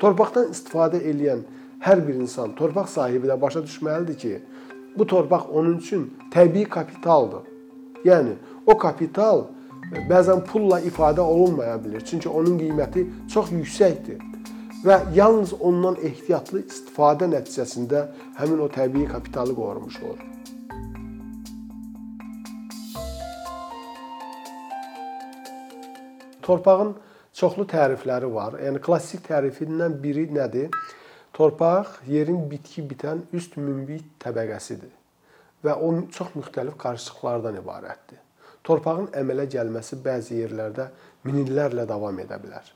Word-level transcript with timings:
Torpaqdan 0.00 0.50
istifadə 0.52 1.00
edən 1.00 1.42
hər 1.80 2.02
bir 2.06 2.18
insan, 2.20 2.52
torpaq 2.58 2.88
sahibi 2.92 3.28
də 3.30 3.36
başa 3.40 3.62
düşməlidir 3.64 4.18
ki, 4.20 4.32
bu 4.96 5.06
torpaq 5.06 5.48
onun 5.52 5.78
üçün 5.78 6.10
təbii 6.34 6.68
kapitaldır. 6.68 7.46
Yəni 8.04 8.36
o 8.66 8.76
kapital 8.78 9.46
bəzən 10.10 10.42
pulla 10.44 10.80
ifadə 10.84 11.20
olunmaya 11.24 11.76
bilər. 11.80 12.04
Çünki 12.04 12.28
onun 12.28 12.58
qiyməti 12.60 13.06
çox 13.32 13.52
yüksəkdir 13.54 14.20
və 14.84 15.00
yalnız 15.14 15.54
ondan 15.60 15.96
ehtiyatlı 16.04 16.66
istifadə 16.66 17.30
nəticəsində 17.32 18.06
həmin 18.36 18.60
o 18.66 18.68
təbii 18.68 19.08
kapitalı 19.08 19.54
qorumuş 19.54 20.02
olur. 20.02 20.22
Torpağın 26.42 26.94
çoxlu 27.36 27.66
tərifləri 27.68 28.28
var. 28.32 28.56
Yəni 28.62 28.80
klassik 28.82 29.26
tərifindən 29.28 29.98
biri 30.02 30.26
nədir? 30.32 30.70
Torpaq 31.36 31.98
yerin 32.08 32.46
bitki 32.50 32.86
bitən 32.88 33.26
üst 33.36 33.58
münbit 33.60 34.06
təbəqəsidir 34.24 34.94
və 35.64 35.74
o 35.82 35.90
çox 36.14 36.32
müxtəlif 36.36 36.76
qarışıqlardan 36.80 37.58
ibarətdir. 37.60 38.20
Torpağın 38.66 39.10
əmələ 39.20 39.46
gəlməsi 39.52 39.98
bəzi 40.02 40.40
yerlərdə 40.40 40.88
min 41.26 41.38
illərlə 41.44 41.86
davam 41.88 42.18
edə 42.22 42.38
bilər. 42.42 42.66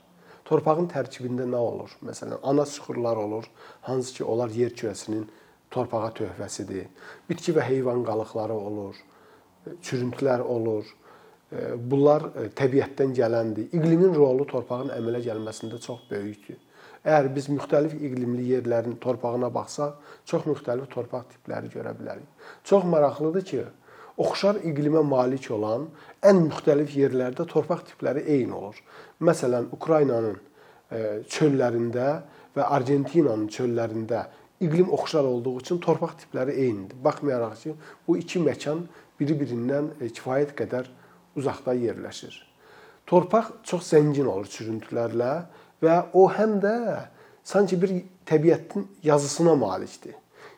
Torpağın 0.47 0.87
tərkibində 0.91 1.45
nə 1.47 1.59
olur? 1.59 1.91
Məsələn, 2.03 2.39
ana 2.43 2.65
süxurlar 2.67 3.17
olur, 3.17 3.47
hansı 3.87 4.17
ki, 4.17 4.23
onlar 4.23 4.51
yer 4.55 4.73
kürəsinin 4.75 5.25
torpağa 5.71 6.11
töhfəsidir. 6.19 6.87
Bitki 7.29 7.55
və 7.55 7.65
heyvan 7.67 8.03
qalıqları 8.07 8.55
olur, 8.55 8.95
çürüntülər 9.83 10.43
olur. 10.43 10.85
Bunlar 11.51 12.29
təbiətdən 12.55 13.11
gələndir. 13.15 13.71
İqlimin 13.75 14.13
rolu 14.15 14.45
torpağın 14.47 14.93
əmələ 14.95 15.19
gəlməsində 15.25 15.81
çox 15.83 16.05
böyükdür. 16.11 16.59
Əgər 17.01 17.27
biz 17.33 17.47
müxtəlif 17.49 17.95
iqlimli 17.97 18.43
yerlərin 18.53 18.93
torpağına 19.01 19.49
baxsaq, 19.53 19.95
çox 20.29 20.45
müxtəlif 20.45 20.87
torpaq 20.93 21.25
tipləri 21.31 21.71
görə 21.73 21.95
bilərik. 21.97 22.27
Çox 22.63 22.85
maraqlıdır 22.85 23.45
ki, 23.49 23.63
oxşar 24.21 24.61
iqlimə 24.69 25.01
malik 25.03 25.49
olan 25.51 25.87
ən 26.21 26.43
müxtəlif 26.45 26.93
yerlərdə 26.99 27.47
torpaq 27.49 27.87
tipləri 27.89 28.23
eyni 28.35 28.53
olur. 28.53 28.77
Məsələn, 29.19 29.71
Ukraynanın 29.73 30.37
e, 30.37 31.01
çöllərində 31.25 32.07
və 32.55 32.69
Argentinanın 32.77 33.49
çöllərində 33.49 34.27
iqlim 34.61 34.93
oxşar 34.93 35.25
olduğu 35.25 35.57
üçün 35.57 35.81
torpaq 35.81 36.15
tipləri 36.21 36.53
eynidir. 36.67 37.01
Baxmayaraq 37.03 37.57
ki, 37.63 37.75
bu 38.07 38.17
iki 38.21 38.39
məkan 38.45 38.85
biri-birindən 39.19 39.95
e, 39.97 40.13
kifayət 40.13 40.53
qədər 40.61 40.93
uzaqda 41.37 41.75
yerləşir. 41.77 42.33
Torpaq 43.07 43.51
çox 43.67 43.93
zəngin 43.93 44.27
olur 44.29 44.49
çürüntülərlə 44.51 45.31
və 45.83 45.97
o 46.13 46.27
həm 46.31 46.59
də 46.63 46.75
sanki 47.43 47.79
bir 47.81 47.93
təbiətin 48.29 48.87
yazısına 49.03 49.55
malikdir. 49.59 50.15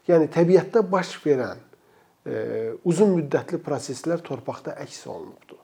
Yəni 0.07 0.27
təbiətdə 0.33 0.83
baş 0.91 1.15
verən 1.23 1.61
e, 2.27 2.73
uzun 2.83 3.15
müddətli 3.17 3.61
proseslər 3.63 4.23
torpaqda 4.25 4.75
əks 4.83 5.05
olunubdur. 5.07 5.61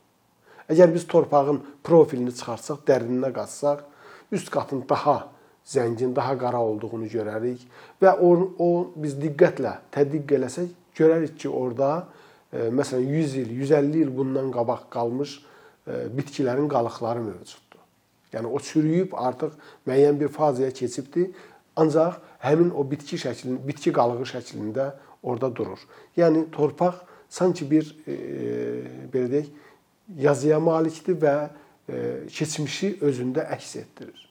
Əgər 0.70 0.94
biz 0.94 1.08
torpağın 1.10 1.60
profilini 1.84 2.32
çıxarsaq, 2.36 2.84
dərininə 2.88 3.34
qaçsaq, 3.36 3.84
üst 4.32 4.52
qatın 4.54 4.86
daha 4.90 5.18
zəngin, 5.66 6.14
daha 6.16 6.38
qara 6.38 6.62
olduğunu 6.62 7.10
görərik 7.10 7.66
və 8.02 8.16
o, 8.22 8.30
o 8.58 8.70
biz 8.96 9.18
diqqətlə 9.20 9.76
tədqiq 9.94 10.36
eləsək, 10.38 10.70
görərik 10.98 11.36
ki, 11.42 11.50
orada 11.50 12.08
məsələn 12.54 13.06
100 13.06 13.36
il, 13.44 13.52
150 13.62 13.98
il 14.02 14.12
bundan 14.18 14.50
qabaq 14.52 14.88
qalmış 14.94 15.36
e, 15.88 16.08
bitkilərin 16.18 16.70
qalıqları 16.70 17.22
mövcuddur. 17.22 17.84
Yəni 18.34 18.50
o 18.50 18.60
çürüyüb 18.60 19.14
artıq 19.14 19.54
müəyyən 19.88 20.20
bir 20.20 20.28
fazaya 20.34 20.72
keçibdi, 20.74 21.30
ancaq 21.76 22.20
həmin 22.46 22.72
o 22.74 22.86
bitki 22.90 23.18
şəklində, 23.22 23.62
bitki 23.68 23.94
qalığı 23.94 24.26
şəklində 24.34 24.92
orada 25.24 25.50
durur. 25.56 25.80
Yəni 26.18 26.48
torpaq 26.54 27.04
sanki 27.30 27.70
bir 27.70 27.90
e, 28.08 28.18
belə 29.14 29.30
deyək, 29.34 29.50
yazıya 30.18 30.60
malikdir 30.60 31.20
və 31.22 31.36
e, 31.46 32.02
keçmişi 32.34 32.96
özündə 33.06 33.46
əks 33.58 33.76
etdirir. 33.84 34.26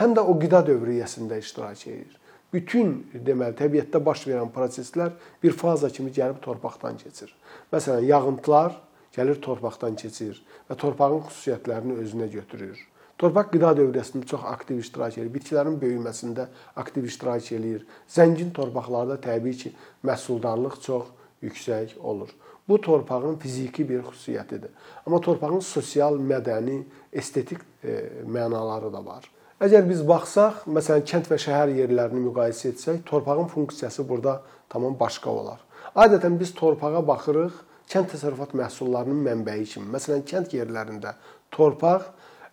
Həm 0.00 0.14
də 0.16 0.24
o 0.26 0.34
qida 0.40 0.62
dövriyyəsində 0.66 1.38
iştirak 1.38 1.86
edir. 1.86 2.16
Bütün 2.52 2.94
deməli 3.14 3.54
təbiətdə 3.58 4.00
baş 4.02 4.24
verən 4.26 4.50
proseslər 4.54 5.12
bir 5.42 5.54
faza 5.54 5.90
kimi 5.90 6.10
gəlib 6.10 6.40
torpaqdan 6.42 6.96
keçir. 6.98 7.30
Məsələn, 7.72 8.08
yağıntılar 8.10 8.74
gəlir 9.14 9.38
torpaqdan 9.42 9.94
keçir 9.98 10.40
və 10.68 10.78
torpağın 10.78 11.22
xüsusiyyətlərini 11.28 12.00
özünə 12.02 12.30
götürür. 12.32 12.78
Torpaq 13.20 13.50
qida 13.52 13.70
dövriyyəsində 13.76 14.26
çox 14.26 14.44
aktiv 14.48 14.80
iştirak 14.80 15.18
edir. 15.18 15.30
Bitkilərin 15.34 15.76
böyüməsində 15.78 16.46
aktiv 16.80 17.04
iştirak 17.06 17.52
edir. 17.52 17.82
Zəngin 18.08 18.50
torpaqlarda 18.56 19.18
təbii 19.20 19.58
ki, 19.62 19.74
məhsuldarlıq 20.08 20.78
çox 20.86 21.10
yüksək 21.44 21.98
olur. 22.00 22.30
Bu 22.68 22.80
torpağın 22.80 23.36
fiziki 23.36 23.88
bir 23.88 24.06
xüsusiyyətidir. 24.08 24.72
Amma 25.06 25.20
torpağın 25.20 25.60
sosial, 25.60 26.16
mədəni, 26.16 26.82
estetik 27.12 27.60
e, 27.84 28.00
mənaları 28.26 28.92
da 28.92 29.04
var. 29.04 29.30
Əgər 29.60 29.82
biz 29.84 29.98
baxsaq, 30.08 30.62
məsələn, 30.72 31.02
kənd 31.04 31.26
və 31.28 31.36
şəhər 31.42 31.74
yerlərini 31.76 32.22
müqayisə 32.24 32.70
etsək, 32.70 33.02
torpağın 33.04 33.50
funksiyası 33.52 34.06
burada 34.08 34.38
tamam 34.72 34.94
başqa 34.96 35.28
olar. 35.28 35.58
Adətən 36.00 36.38
biz 36.40 36.54
torpağa 36.56 37.02
baxırıq 37.04 37.58
kənd 37.92 38.08
təsərrüfat 38.08 38.54
məhsullarının 38.56 39.18
mənbəyi 39.26 39.66
kimi. 39.74 39.90
Məsələn, 39.92 40.22
kənd 40.30 40.54
yerlərində 40.56 41.12
torpaq 41.52 42.06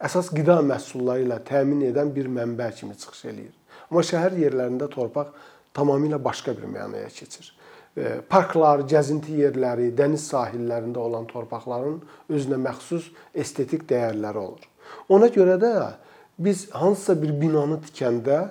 əsas 0.04 0.28
qida 0.36 0.58
məhsulları 0.68 1.24
ilə 1.24 1.38
təmin 1.48 1.86
edən 1.88 2.12
bir 2.12 2.28
mənbə 2.28 2.68
kimi 2.76 2.98
çıxış 3.00 3.22
eləyir. 3.32 3.54
Amma 3.88 4.04
şəhər 4.10 4.36
yerlərində 4.42 4.90
torpaq 4.92 5.30
tamamilə 5.80 6.20
başqa 6.26 6.58
bir 6.58 6.68
mənaya 6.74 7.08
keçir. 7.08 7.54
E, 7.96 8.18
parklar, 8.28 8.84
gəzinti 8.84 9.38
yerləri, 9.46 9.94
dəniz 9.96 10.28
sahillərində 10.34 11.00
olan 11.00 11.30
torpaqların 11.32 12.02
özünə 12.36 12.60
məxsus 12.68 13.08
estetik 13.32 13.88
dəyərləri 13.88 14.44
olur. 14.44 14.68
Ona 15.16 15.32
görə 15.32 15.56
də 15.64 15.74
biz 16.40 16.70
hansısa 16.72 17.22
bir 17.22 17.34
binanı 17.42 17.80
tikəndə 17.86 18.48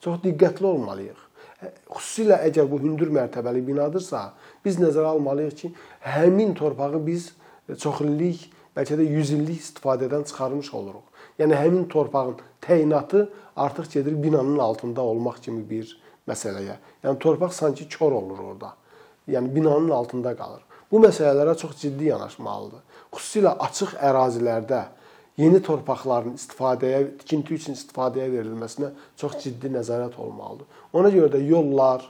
çox 0.00 0.22
diqqətli 0.24 0.66
olmalıyıq. 0.66 1.20
E, 1.62 1.70
xüsusilə 1.90 2.40
əgər 2.48 2.66
bu 2.70 2.80
hündür 2.82 3.12
mərtəbəli 3.14 3.62
binadırsa, 3.66 4.32
biz 4.64 4.80
nəzərə 4.82 5.14
almalıyıq 5.14 5.56
ki, 5.60 5.72
həmin 6.00 6.54
torpağı 6.58 7.00
biz 7.06 7.30
çoxillik 7.78 8.50
bəlkə 8.76 8.98
də 8.98 9.06
100 9.06 9.30
illik 9.38 9.60
istifadədən 9.62 10.26
çıxarmış 10.28 10.72
oluruq. 10.74 11.06
Yəni 11.38 11.56
həmin 11.56 11.88
torpağın 11.88 12.36
təyinatı 12.62 13.28
artıq 13.56 13.92
gedir 13.92 14.22
binanın 14.22 14.58
altında 14.58 15.00
olmaq 15.00 15.40
kimi 15.42 15.62
bir 15.70 15.96
məsələyə. 16.28 16.76
Yəni 17.04 17.18
torpaq 17.18 17.52
sanki 17.52 17.88
kör 17.88 18.12
olur 18.12 18.38
orada. 18.38 18.74
Yəni 19.28 19.54
binanın 19.54 19.90
altında 19.90 20.34
qalır. 20.36 20.62
Bu 20.90 21.00
məsələlərə 21.00 21.56
çox 21.56 21.76
ciddi 21.80 22.10
yanaşmalıdır. 22.10 22.82
Xüsusilə 23.12 23.54
açıq 23.66 23.94
ərazilərdə 24.10 24.82
yeni 25.40 25.62
torpaqların 25.64 26.36
istifadəyə, 26.36 27.04
tikinti 27.22 27.56
üçün 27.56 27.76
istifadəyə 27.78 28.28
verilməsinə 28.32 28.92
çox 29.20 29.38
ciddi 29.44 29.70
nəzarət 29.72 30.18
olmalıdır. 30.20 30.66
Ona 30.92 31.12
görə 31.14 31.32
də 31.36 31.40
yollar 31.46 32.04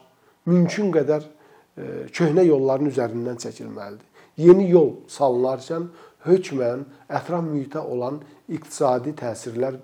mümkün 0.47 0.91
qədər 0.95 1.23
e, 1.27 1.85
köhnə 2.11 2.45
yolların 2.47 2.91
üzərindən 2.91 3.39
çəkilməlidir. 3.45 4.09
Yeni 4.43 4.71
yol 4.71 4.95
salınarkən 5.13 5.89
hökmən 6.27 6.87
ətraf 7.13 7.45
mühitə 7.47 7.83
olan 7.85 8.21
iqtisadi 8.49 9.15
təsirlər 9.19 9.79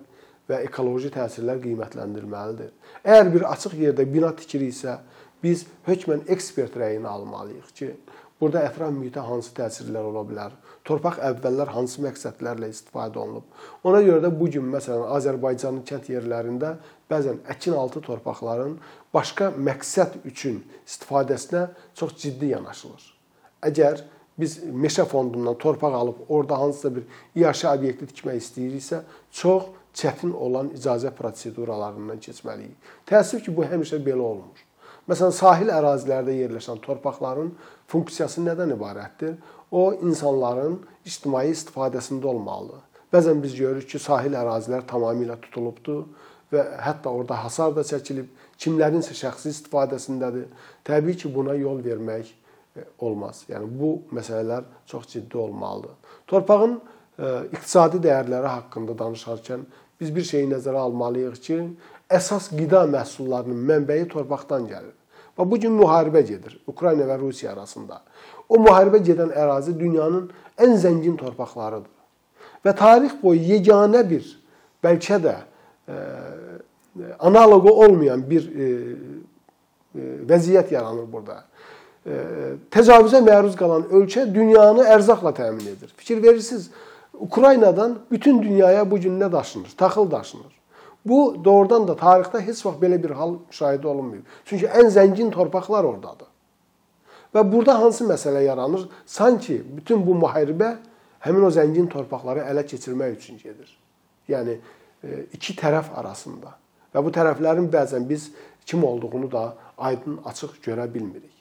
və 0.48 0.62
ekoloji 0.64 1.10
təsirlər 1.12 1.60
qiymətləndirilməlidir. 1.62 2.72
Əgər 3.04 3.32
bir 3.34 3.46
açıq 3.50 3.74
yerdə 3.82 4.06
bina 4.08 4.30
tikiriksə, 4.36 4.96
biz 5.42 5.66
hökmən 5.86 6.24
ekspert 6.32 6.76
rəyini 6.80 7.06
almalıyıq 7.06 7.74
ki, 7.76 7.92
burada 8.40 8.64
ətraf 8.70 8.94
mühitə 8.94 9.22
hansı 9.26 9.52
təsirlər 9.54 10.08
ola 10.08 10.24
bilər? 10.26 10.56
Torpaq 10.88 11.18
əvvəllər 11.20 11.72
hansı 11.74 12.00
məqsədlərlə 12.00 12.70
istifadə 12.72 13.20
olunub? 13.20 13.44
Ona 13.84 14.00
görə 14.06 14.22
də 14.24 14.30
bu 14.32 14.48
gün 14.54 14.70
məsələn 14.72 15.10
Azərbaycanın 15.18 15.82
kənd 15.88 16.08
yerlərində 16.14 16.76
bəzən 17.10 17.42
əkin 17.52 17.76
altı 17.76 18.00
torpaqların 18.06 18.78
başqa 19.14 19.50
məqsəd 19.52 20.22
üçün 20.30 20.62
istifadəsinə 20.86 21.66
çox 21.98 22.14
ciddi 22.22 22.54
yanaşılır. 22.54 23.04
Əgər 23.68 24.00
biz 24.38 24.60
meşə 24.84 25.04
fondundan 25.10 25.58
torpaq 25.60 25.94
alıb 25.98 26.22
orada 26.28 26.60
hansısa 26.60 26.94
bir 26.94 27.04
iaşə 27.36 27.74
obyekti 27.74 28.08
tikmək 28.12 28.40
istəyiriksə, 28.40 29.02
çox 29.34 29.68
çətin 29.98 30.32
olan 30.32 30.70
icazə 30.76 31.10
proseduralarından 31.18 32.22
keçməliyik. 32.22 32.94
Təəssüf 33.10 33.44
ki, 33.44 33.54
bu 33.56 33.66
həmişə 33.66 33.98
belə 34.04 34.22
olmur. 34.22 34.67
Məsələn, 35.08 35.32
sahil 35.32 35.70
ərazilərdə 35.72 36.34
yerləşən 36.36 36.82
torpaqların 36.84 37.54
funksiyası 37.88 38.42
nədən 38.44 38.74
ibarətdir? 38.74 39.38
O 39.72 39.92
insanların 39.94 40.74
ictimai 41.08 41.46
istifadəsində 41.54 42.28
olmalıdır. 42.28 42.82
Bəzən 43.12 43.40
biz 43.40 43.54
görürük 43.56 43.88
ki, 43.88 44.00
sahil 44.04 44.36
ərazilər 44.36 44.84
tamamilə 44.88 45.38
tutulubdur 45.40 46.04
və 46.52 46.64
hətta 46.84 47.08
orada 47.08 47.38
hasar 47.40 47.72
da 47.76 47.84
çəkilib, 47.88 48.28
kimlərinsə 48.60 49.16
şəxsi 49.16 49.54
istifadəsindədir. 49.54 50.44
Təbii 50.84 51.16
ki, 51.22 51.32
buna 51.32 51.56
yol 51.56 51.80
vermək 51.84 52.34
olmaz. 53.00 53.46
Yəni 53.48 53.68
bu 53.80 53.94
məsələlər 54.12 54.68
çox 54.86 55.08
ciddi 55.14 55.38
olmalıdır. 55.40 55.96
Torpağın 56.28 56.76
e, 56.76 57.32
iqtisadi 57.56 58.02
dəyərləri 58.04 58.52
haqqında 58.58 58.96
danışarkən 58.98 59.64
biz 60.00 60.12
bir 60.14 60.28
şeyi 60.28 60.52
nəzərə 60.52 60.84
almalıyıq 60.84 61.40
ki, 61.48 61.58
əsas 62.12 62.52
qida 62.52 62.84
məhsullarının 62.92 63.64
mənbəyi 63.72 64.08
torpaqdan 64.12 64.68
gəlir. 64.68 64.97
Və 65.38 65.46
bu 65.50 65.58
gün 65.60 65.76
müharibə 65.78 66.24
gedir 66.26 66.58
Ukrayna 66.66 67.06
və 67.06 67.18
Rusiya 67.20 67.52
arasında. 67.52 68.00
O 68.48 68.58
müharibə 68.58 68.98
gedən 69.04 69.30
ərazi 69.30 69.76
dünyanın 69.78 70.30
ən 70.58 70.74
zəngin 70.82 71.16
torpaqlarıdır. 71.20 71.92
Və 72.66 72.74
tarix 72.76 73.14
boyu 73.22 73.40
yeganə 73.54 74.02
bir, 74.08 74.26
bəlkə 74.82 75.20
də 75.22 75.36
e, 75.86 75.98
analoqu 77.18 77.70
olmayan 77.84 78.24
bir 78.30 78.48
e, 78.50 78.66
e, 78.66 80.10
vəziyyət 80.28 80.74
yaranır 80.74 81.06
burada. 81.12 81.44
E, 82.06 82.18
təcavüzə 82.74 83.22
məruz 83.22 83.54
qalan 83.58 83.86
ölkə 83.94 84.26
dünyanı 84.34 84.88
ərzaqla 84.96 85.34
təmin 85.38 85.70
edir. 85.76 85.94
Fikir 85.96 86.22
verirsiniz, 86.22 86.70
Ukraynadan 87.14 87.98
bütün 88.10 88.42
dünyaya 88.42 88.90
bu 88.90 88.98
gün 89.00 89.20
nə 89.20 89.32
daşınır? 89.32 89.74
Taxıl 89.76 90.10
daşınır. 90.10 90.57
Bu 91.06 91.36
doğrudan 91.44 91.88
da 91.88 91.94
tarixdə 91.96 92.40
heç 92.44 92.64
vaxt 92.66 92.82
belə 92.82 92.98
bir 93.02 93.14
hal 93.16 93.36
müşahidə 93.50 93.86
olunmayıb. 93.86 94.24
Çünki 94.44 94.66
ən 94.66 94.90
zəngin 94.92 95.30
torpaqlar 95.32 95.84
ordadır. 95.84 96.28
Və 97.34 97.44
burada 97.52 97.78
hansı 97.80 98.04
məsələ 98.08 98.42
yaranır? 98.44 98.88
Sanki 99.06 99.62
bütün 99.76 100.06
bu 100.06 100.16
müharibə 100.16 100.76
həmin 101.24 101.44
o 101.44 101.50
zəngin 101.52 101.88
torpaqları 101.92 102.44
ələ 102.50 102.64
keçirmək 102.66 103.16
üçün 103.18 103.38
gedir. 103.38 103.70
Yəni 104.28 104.58
e, 105.04 105.24
iki 105.32 105.54
tərəf 105.56 105.92
arasında. 106.00 106.54
Və 106.94 107.04
bu 107.04 107.12
tərəflərin 107.14 107.68
bəzən 107.72 108.08
biz 108.08 108.30
kim 108.66 108.84
olduğunu 108.84 109.30
da 109.32 109.54
aydın, 109.78 110.18
açıq 110.24 110.58
görə 110.64 110.88
bilmirik. 110.94 111.34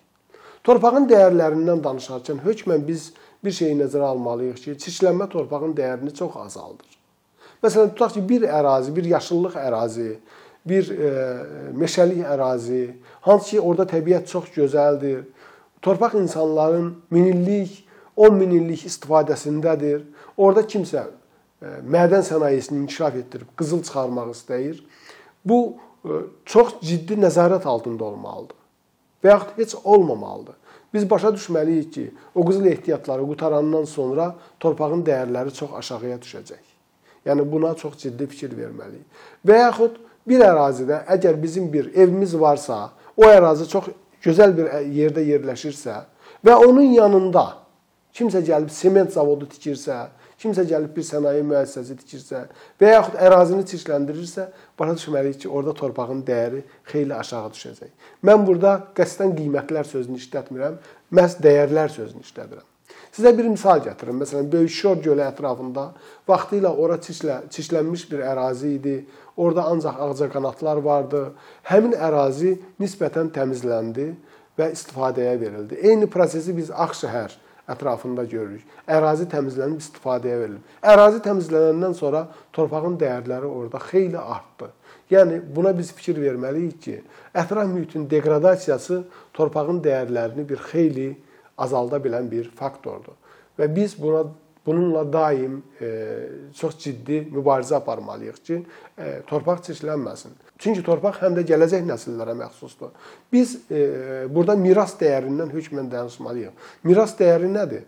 Torpağın 0.63 1.07
dəyərlərindən 1.07 1.83
danışarkən 1.83 2.44
hökmən 2.44 2.83
biz 2.88 3.12
bir 3.44 3.56
şeyi 3.56 3.77
nəzərə 3.80 4.12
almalıyıq 4.12 4.62
ki, 4.63 4.77
çirklənmə 4.83 5.30
torpağın 5.31 5.75
dəyərini 5.77 6.13
çox 6.15 6.36
azaldır. 6.44 6.96
Məsələn, 7.63 7.94
tutaq 7.95 8.13
ki, 8.18 8.24
bir 8.30 8.45
ərazi, 8.50 8.94
bir 8.95 9.07
yaşıllıq 9.09 9.56
ərazi, 9.57 10.12
bir 10.68 10.92
e, 10.92 11.12
meşəlik 11.77 12.25
ərazi, 12.27 12.83
hansı 13.25 13.56
ki, 13.56 13.62
orada 13.62 13.88
təbiət 13.89 14.30
çox 14.30 14.51
gözəldir. 14.56 15.24
Torpaq 15.81 16.18
insanların 16.19 16.92
min 17.13 17.31
illik, 17.31 17.83
10 18.18 18.38
min 18.38 18.54
illik 18.57 18.86
istifadəsindədir. 18.89 20.04
Orada 20.38 20.65
kimsə 20.68 21.06
e, 21.07 21.74
mədən 21.86 22.25
sənayesini 22.27 22.83
inkişaf 22.83 23.18
etdirib 23.21 23.50
qızıl 23.57 23.83
çıxarmaq 23.88 24.31
istəyir. 24.33 24.83
Bu 25.45 25.59
e, 26.06 26.21
çox 26.45 26.80
ciddi 26.81 27.19
nəzarət 27.21 27.65
altında 27.65 28.12
olmalıdır. 28.12 28.57
Və 29.24 29.33
yaxud 29.33 29.57
heç 29.57 29.75
olmamalıdır. 29.83 30.56
Biz 30.94 31.09
başa 31.09 31.33
düşməliyik 31.36 31.92
ki, 31.92 32.07
o 32.36 32.45
qızıl 32.45 32.65
ehtiyatları 32.65 33.25
qutarandan 33.27 33.86
sonra 33.86 34.36
torpağın 34.59 35.04
dəyərləri 35.06 35.54
çox 35.54 35.74
aşağıya 35.81 36.18
düşəcək. 36.24 36.67
Yəni 37.27 37.45
buna 37.51 37.74
çox 37.75 37.97
ciddi 38.03 38.27
fikir 38.31 38.56
verməliyik. 38.57 39.06
Və 39.45 39.62
yaxud 39.65 40.00
bir 40.27 40.44
ərazidə 40.47 41.03
əgər 41.15 41.39
bizim 41.41 41.69
bir 41.74 41.91
evimiz 41.95 42.35
varsa, 42.39 42.89
o 43.18 43.27
ərazi 43.27 43.68
çox 43.69 43.89
gözəl 44.24 44.53
bir 44.57 44.69
yerdə 44.94 45.24
yerləşirsə 45.27 46.01
və 46.45 46.56
onun 46.56 46.94
yanında 46.95 47.47
kimsə 48.18 48.41
gəlib 48.45 48.71
sement 48.74 49.13
zavodu 49.13 49.47
tikirsə, 49.51 50.07
kimsə 50.41 50.65
gəlib 50.69 50.94
bir 50.95 51.06
sənaye 51.06 51.44
müəssisəsi 51.45 51.97
tikirsə 52.01 52.44
və 52.81 52.94
yaxud 52.94 53.18
ərazini 53.27 53.65
çirkləndirirsə, 53.71 54.47
başa 54.80 54.95
düşməliyik 55.00 55.44
ki, 55.44 55.50
orada 55.50 55.73
torpağın 55.77 56.23
dəyəri 56.27 56.63
xeyli 56.91 57.15
aşağı 57.18 57.51
düşəcək. 57.57 57.91
Mən 58.25 58.45
burada 58.47 58.77
qəsdən 58.97 59.35
qiymətlər 59.38 59.89
sözünü 59.89 60.21
işlətmirəm, 60.21 60.81
məhz 61.13 61.39
dəyərlər 61.45 61.94
sözünü 61.94 62.25
işlədirəm. 62.25 62.65
Sizə 63.18 63.31
bir 63.34 63.48
misal 63.50 63.80
gətirim. 63.81 64.19
Məsələn, 64.22 64.46
Böyük 64.52 64.69
Şor 64.69 65.00
gölü 65.02 65.24
ətrafında 65.25 65.88
vaxtilə 66.30 66.69
ora 66.69 67.00
çirklə, 67.02 67.40
çirklənmiş 67.50 68.04
bir 68.12 68.22
ərazi 68.22 68.75
idi. 68.75 68.94
Orada 69.34 69.64
ancaq 69.72 69.98
ağcaqanadlar 70.06 70.84
vardı. 70.86 71.24
Həmin 71.66 71.96
ərazi 71.98 72.54
nisbətən 72.78 73.34
təmizləndi 73.34 74.12
və 74.60 74.69
istifadəyə 74.75 75.34
verildi. 75.42 75.81
Eyni 75.81 76.06
prosesi 76.14 76.54
biz 76.54 76.69
Ağşəhər 76.69 77.34
ətrafında 77.74 78.30
görürük. 78.30 78.62
Ərazi 78.86 79.25
təmizlənib 79.34 79.81
istifadəyə 79.81 80.40
verilib. 80.44 80.72
Ərazi 80.86 81.25
təmizlənəndən 81.25 81.98
sonra 81.98 82.28
torpağın 82.54 83.02
dəyərləri 83.02 83.50
orada 83.50 83.81
xeyli 83.90 84.22
artdı. 84.22 84.69
Yəni 85.10 85.42
buna 85.56 85.74
biz 85.74 85.90
fikir 85.96 86.22
verməliyik 86.22 86.81
ki, 86.86 87.02
ətraf 87.34 87.66
mühitin 87.74 88.06
deqradasiyası 88.12 89.08
torpağın 89.34 89.81
dəyərlərini 89.81 90.46
bir 90.46 90.62
xeyli 90.69 91.16
azalda 91.57 92.00
bilən 92.01 92.30
bir 92.31 92.50
faktordur. 92.56 93.15
Və 93.57 93.69
biz 93.75 93.95
buna 94.00 94.25
bununla 94.68 95.13
daim 95.13 95.63
e, 95.81 95.89
çox 96.59 96.77
ciddi 96.77 97.21
mübarizə 97.31 97.77
aparmalıyıq 97.80 98.39
ki, 98.44 98.57
e, 99.00 99.21
torpaq 99.27 99.62
çirklənməsin. 99.63 100.33
Çünki 100.59 100.83
torpaq 100.83 101.21
həm 101.24 101.38
də 101.38 101.45
gələcək 101.48 101.86
nəsillərə 101.88 102.36
məxsusdur. 102.36 102.92
Biz 103.31 103.54
e, 103.71 103.83
burada 104.30 104.57
miras 104.59 104.98
dəyərindən 105.00 105.54
hökmən 105.56 105.88
danışmalıyıq. 105.92 106.68
Miras 106.83 107.15
dəyəri 107.19 107.48
nədir? 107.54 107.86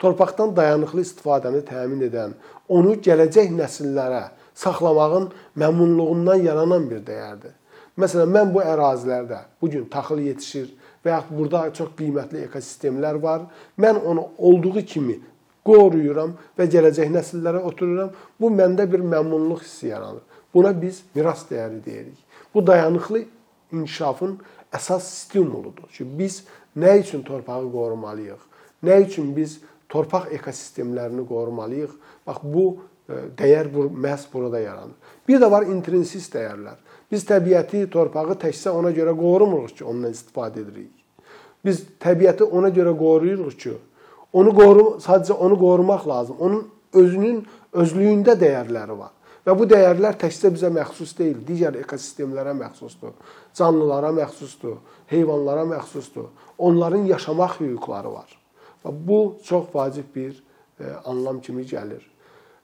Torpaqdan 0.00 0.56
dayanıqlı 0.56 1.04
istifadəni 1.04 1.60
təmin 1.68 2.00
edən, 2.08 2.32
onu 2.68 2.96
gələcək 3.04 3.52
nəsillərə 3.54 4.30
saxlamağın 4.54 5.28
məmnunluğundan 5.60 6.40
yaranan 6.48 6.88
bir 6.90 7.04
dəyərdir. 7.06 7.52
Məsələn, 8.00 8.32
mən 8.32 8.54
bu 8.54 8.64
ərazilərdə 8.64 9.44
bu 9.60 9.68
gün 9.70 9.84
taxıl 9.92 10.24
yetişir, 10.24 10.72
və 11.04 11.16
yaxud 11.16 11.38
burada 11.38 11.66
çox 11.74 11.92
qiymətli 11.98 12.46
ekosistemlər 12.46 13.20
var. 13.22 13.46
Mən 13.78 14.00
onu 14.00 14.28
olduğu 14.38 14.82
kimi 14.86 15.18
qoruyuram 15.66 16.34
və 16.58 16.66
gələcək 16.70 17.10
nəsillərə 17.14 17.62
otururam. 17.68 18.10
Bu 18.40 18.50
məndə 18.50 18.86
bir 18.90 19.02
məmnunluq 19.02 19.62
hissi 19.64 19.90
yaranır. 19.92 20.22
Buna 20.54 20.72
biz 20.82 21.02
miras 21.14 21.46
dəyəri 21.50 21.84
deyirik. 21.84 22.18
Bu 22.54 22.66
dayanıqlı 22.66 23.24
inkişafın 23.72 24.38
əsas 24.72 25.08
stimuludur 25.24 25.88
ki, 25.88 26.04
biz 26.18 26.42
nə 26.76 26.98
üçün 27.00 27.22
torpağı 27.22 27.70
qorumalıyıq? 27.72 28.42
Nə 28.84 28.98
üçün 29.06 29.30
biz 29.36 29.60
torpaq 29.88 30.32
ekosistemlərini 30.36 31.24
qorumalıyıq? 31.28 31.94
Bax 32.26 32.42
bu 32.44 32.66
e, 33.08 33.22
dəyər 33.38 33.72
bu 33.72 33.88
məhz 33.90 34.26
burada 34.32 34.60
yaranır. 34.60 34.96
Bir 35.28 35.40
də 35.40 35.50
var 35.50 35.66
intrinsiz 35.68 36.28
dəyərlər. 36.32 36.76
Biz 37.12 37.26
təbiəti, 37.28 37.86
torpağı 37.92 38.38
təkcə 38.40 38.72
ona 38.72 38.90
görə 38.96 39.12
qorumuruq 39.16 39.76
ki, 39.76 39.84
ondan 39.84 40.14
istifadə 40.16 40.62
edirik. 40.62 40.92
Biz 41.64 41.82
təbiəti 42.00 42.46
ona 42.48 42.72
görə 42.72 42.94
qoruyuruq 42.98 43.58
ki, 43.60 43.74
onu 44.32 44.54
qoru 44.56 44.86
sadəcə 45.04 45.36
onu 45.36 45.58
qorumaq 45.60 46.06
lazım. 46.08 46.38
Onun 46.40 46.62
özünün 46.96 47.42
özlüyündə 47.72 48.36
dəyərləri 48.40 48.96
var. 48.96 49.12
Və 49.42 49.54
bu 49.58 49.66
dəyərlər 49.66 50.16
təkcə 50.20 50.52
bizə 50.54 50.70
məxsus 50.70 51.16
deyil, 51.18 51.40
digər 51.46 51.74
ekosistemlərə 51.80 52.54
məxsusdur. 52.54 53.16
Canlılara 53.58 54.12
məxsusdur, 54.14 54.76
heyvanlara 55.10 55.64
məxsusdur. 55.66 56.28
Onların 56.58 57.08
yaşamaq 57.10 57.58
hüquqları 57.58 58.12
var. 58.12 58.30
Və 58.84 58.92
bu 59.08 59.20
çox 59.44 59.66
vacib 59.74 60.14
bir 60.14 60.36
e, 60.78 60.92
anlam 61.04 61.40
kimi 61.42 61.66
gəlir. 61.66 62.04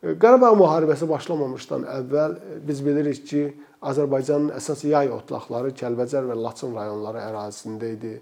E, 0.03 0.15
Qarabağ 0.23 0.53
müharibəsi 0.55 1.09
başlamamışdan 1.11 1.87
əvvəl 1.99 2.39
e, 2.39 2.61
biz 2.69 2.85
bilirik 2.87 3.27
ki, 3.27 3.43
Azərbaycanın 3.79 4.51
əsas 4.59 4.83
yay 4.89 5.11
otlaqları 5.15 5.71
Kəlbəcər 5.79 6.27
və 6.27 6.37
Laçın 6.39 6.75
rayonları 6.75 7.21
ərazisində 7.29 7.93
idi. 7.95 8.17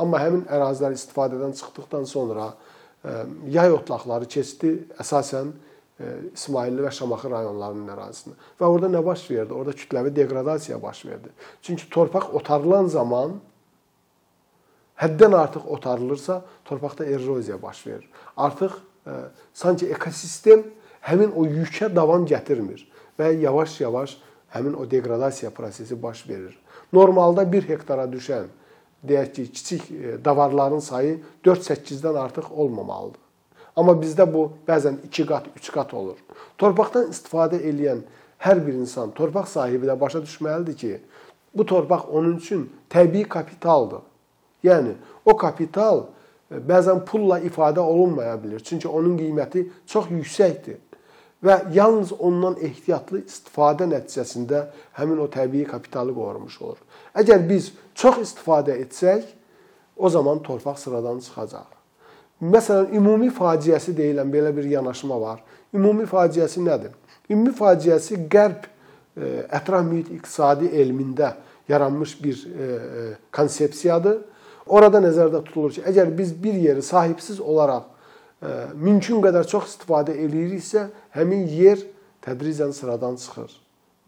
Amma 0.00 0.20
həmin 0.22 0.46
ərazilər 0.48 0.94
istifadədən 0.96 1.52
çıxdıqdan 1.58 2.06
sonra 2.08 2.52
yay 3.52 3.72
otlaqları 3.74 4.28
keçdi 4.30 4.72
əsasən 5.02 5.52
İsmayıllı 6.32 6.86
və 6.86 6.90
Şamaxı 6.96 7.30
rayonlarının 7.30 7.92
ərazisinə. 7.92 8.34
Və 8.58 8.66
orada 8.66 8.88
nə 8.90 9.02
baş 9.04 9.26
verdi? 9.30 9.52
Orada 9.54 9.74
kütləvi 9.76 10.14
deqradasiya 10.16 10.80
baş 10.82 11.04
verdi. 11.06 11.28
Çünki 11.62 11.90
torpaq 11.90 12.32
otarılan 12.34 12.88
zaman 12.90 13.36
həddən 14.98 15.36
artıq 15.36 15.68
otarılırsa, 15.76 16.42
torpaqda 16.64 17.04
eroziya 17.04 17.62
baş 17.62 17.86
verir. 17.86 18.08
Artıq 18.36 18.80
sanki 19.54 19.92
ekosistem 19.92 20.64
həmin 21.04 21.36
o 21.36 21.44
yükə 21.46 21.90
davam 21.94 22.26
gətirmir 22.26 22.86
və 23.18 23.32
yavaş-yavaş 23.44 24.16
həmin 24.52 24.74
o 24.74 24.90
deqradasiya 24.90 25.50
prosesi 25.50 26.02
baş 26.02 26.28
verir. 26.28 26.58
Normalda 26.92 27.44
1 27.52 27.68
hektara 27.68 28.04
düşən 28.04 28.50
deyək 29.08 29.32
ki, 29.32 29.44
kiçik 29.52 29.90
e, 29.90 30.24
davarların 30.24 30.78
sayı 30.78 31.20
4-8-dən 31.44 32.18
artıq 32.18 32.52
olmamalıdır. 32.52 33.20
Amma 33.76 33.96
bizdə 33.96 34.26
bu 34.34 34.50
bəzən 34.68 35.00
2 35.08 35.26
qat, 35.26 35.48
3 35.56 35.72
qat 35.72 35.94
olur. 35.94 36.18
Torpaqdan 36.58 37.08
istifadə 37.10 37.62
edən 37.64 38.04
hər 38.44 38.60
bir 38.66 38.76
insan, 38.76 39.10
torpaq 39.16 39.48
sahibi 39.48 39.88
də 39.88 39.96
başa 40.00 40.20
düşməlidir 40.20 40.76
ki, 40.76 41.00
bu 41.54 41.66
torpaq 41.66 42.08
onun 42.12 42.36
üçün 42.36 42.68
təbii 42.90 43.24
kapitaldır. 43.28 44.04
Yəni 44.64 44.94
o 45.24 45.36
kapital 45.36 46.04
e, 46.50 46.60
bəzən 46.60 47.06
pulla 47.08 47.40
ifadə 47.40 47.80
olunmaya 47.80 48.36
bilər. 48.36 48.60
Çünki 48.60 48.88
onun 48.88 49.16
qiyməti 49.18 49.64
çox 49.86 50.12
yüksəkdir 50.12 50.78
və 51.42 51.58
yalnız 51.74 52.12
ondan 52.18 52.56
ehtiyatlı 52.62 53.24
istifadə 53.26 53.88
nəticəsində 53.90 54.64
həmin 54.98 55.20
o 55.24 55.28
təbii 55.30 55.66
kapitalı 55.66 56.14
qorumuş 56.14 56.58
olur. 56.62 56.80
Əgər 57.18 57.46
biz 57.48 57.72
çox 57.98 58.20
istifadə 58.22 58.76
etsək, 58.84 59.24
o 59.96 60.08
zaman 60.08 60.42
torpaq 60.42 60.78
sıradan 60.78 61.20
çıxacaq. 61.20 61.68
Məsələn, 62.42 62.94
ümumi 62.96 63.28
faciəsi 63.30 63.94
deyilən 63.94 64.30
belə 64.32 64.50
bir 64.56 64.64
yanaşma 64.66 65.20
var. 65.20 65.42
Ümumi 65.74 66.06
faciəsi 66.10 66.62
nədir? 66.64 66.94
Ümumi 67.30 67.52
faciəsi 67.54 68.24
qərb 68.30 68.66
ətraf 69.52 69.84
mühit 69.86 70.10
iqtisadi 70.14 70.70
elmində 70.82 71.34
yaranmış 71.68 72.16
bir 72.22 72.46
konsepsiyadır. 73.34 74.22
Orada 74.66 75.02
nəzərdə 75.02 75.42
tutulur 75.44 75.74
ki, 75.74 75.84
əgər 75.86 76.10
biz 76.18 76.32
bir 76.42 76.54
yeri 76.54 76.82
sahibsiz 76.82 77.40
olaraq 77.40 77.91
mümkün 78.74 79.22
qədər 79.22 79.46
çox 79.48 79.70
istifadə 79.70 80.14
eləyiriksə, 80.18 80.88
həmin 81.14 81.46
yer 81.50 81.82
tədricən 82.24 82.72
sıradan 82.74 83.18
çıxır. 83.20 83.52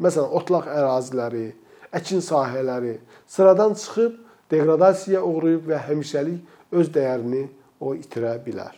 Məsələn, 0.02 0.30
otlaq 0.34 0.66
əraziləri, 0.70 1.48
əkin 1.94 2.22
sahələri 2.24 2.96
sıradan 3.30 3.76
çıxıb 3.78 4.16
deqradasiyaya 4.50 5.22
uğrayıb 5.24 5.68
və 5.70 5.78
həmişəlik 5.88 6.74
öz 6.74 6.90
dəyərini 6.94 7.44
o 7.80 7.94
itirə 7.94 8.34
bilər. 8.44 8.74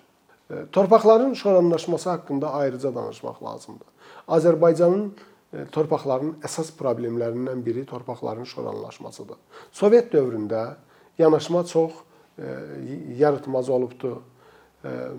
Torpaqların 0.73 1.35
şoranlaşması 1.35 2.11
haqqında 2.11 2.53
ayrıca 2.53 2.95
danışmaq 2.95 3.43
lazımdır. 3.43 3.89
Azərbaycanın 4.29 5.09
torpaqların 5.73 6.37
əsas 6.47 6.71
problemlərindən 6.79 7.65
biri 7.67 7.87
torpaqların 7.87 8.45
şoranlaşmasıdır. 8.45 9.39
Sovet 9.73 10.13
dövründə 10.13 10.77
yanaşma 11.19 11.65
çox 11.67 11.93
yaratmaz 13.19 13.71
olubdu 13.71 14.23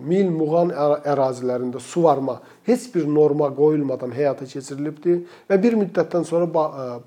mil 0.07 0.29
muğan 0.31 0.71
ərazilərində 0.71 1.79
suvarma 1.83 2.37
heç 2.67 2.87
bir 2.93 3.07
norma 3.09 3.49
qoyulmadan 3.55 4.13
həyata 4.15 4.45
keçirilibdi 4.47 5.17
və 5.49 5.57
bir 5.63 5.75
müddətdən 5.81 6.27
sonra 6.27 6.47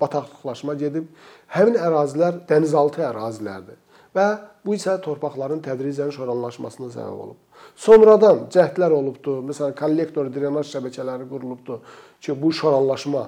bataqlıqlaşma 0.01 0.75
gedib 0.77 1.07
həmin 1.55 1.79
ərazilər 1.79 2.43
dənizaltı 2.49 3.05
ərazilərdir 3.07 3.79
və 4.15 4.27
bu 4.65 4.75
isə 4.77 4.97
torpaqların 5.01 5.63
tədricən 5.65 6.11
şoranlaşmasına 6.13 6.91
səbəb 6.93 7.23
olub. 7.25 7.39
Sonradan 7.75 8.45
cəhdlər 8.53 8.93
olubdu. 8.93 9.39
Məsələn, 9.47 9.73
kollektor 9.77 10.29
drenaj 10.33 10.69
şəbəkələri 10.69 11.27
qurulubdu 11.29 11.79
ki, 12.21 12.35
bu 12.41 12.51
şoranlaşma 12.53 13.27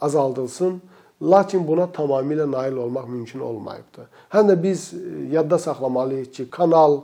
azaldılsın. 0.00 0.80
Lakin 1.22 1.62
buna 1.64 1.86
tamamilə 1.96 2.44
nail 2.50 2.76
olmaq 2.76 3.06
mümkün 3.08 3.40
olmayıbdı. 3.40 4.08
Həm 4.34 4.50
də 4.50 4.56
biz 4.62 4.90
yadda 5.32 5.58
saxlamalıyıq 5.58 6.32
ki, 6.32 6.50
kanal, 6.50 7.00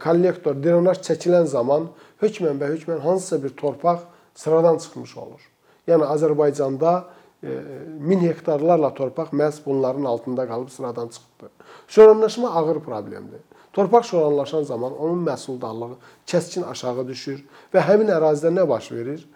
kollektor, 0.00 0.56
drenaj 0.56 1.02
çəkilən 1.04 1.46
zaman 1.50 1.90
hökmən 2.22 2.60
və 2.60 2.72
hökmən 2.74 3.02
hansısa 3.04 3.42
bir 3.42 3.52
torpaq 3.56 4.06
sıradan 4.34 4.78
çıxmış 4.78 5.16
olur. 5.16 5.42
Yəni 5.88 6.06
Azərbaycanda 6.14 7.02
1000 7.42 8.20
hektarlarla 8.28 8.94
torpaq 8.94 9.32
məhz 9.32 9.60
bunların 9.66 10.04
altında 10.04 10.46
qalıb 10.48 10.68
sıradan 10.68 11.08
çıxıbdı. 11.08 11.50
Şoranlaşma 11.88 12.54
ağır 12.54 12.80
problemdir. 12.80 13.40
Torpaq 13.72 14.02
şoranlaşan 14.02 14.62
zaman 14.62 14.98
onun 14.98 15.26
məhsuldarlığı 15.26 15.96
kəskin 16.26 16.64
aşağı 16.64 17.08
düşür 17.08 17.44
və 17.74 17.84
həmin 17.84 18.08
ərazidə 18.08 18.54
nə 18.56 18.68
baş 18.68 18.92
verir? 18.92 19.28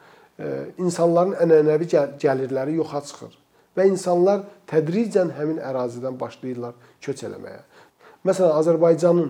İnsanların 0.79 1.37
ənənəvi 1.45 1.91
gəlirləri 2.25 2.79
yoxa 2.81 3.03
çıxır 3.11 3.37
və 3.77 3.87
insanlar 3.93 4.47
tədricən 4.71 5.35
həmin 5.37 5.61
ərazidən 5.61 6.17
başlayırlar 6.21 6.73
köç 7.05 7.27
eləməyə. 7.29 7.61
Məsələn, 8.25 8.57
Azərbaycanın 8.61 9.29